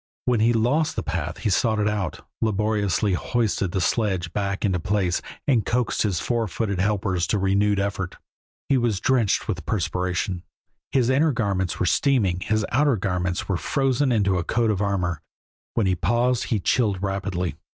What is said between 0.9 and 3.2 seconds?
the path he sought it out, laboriously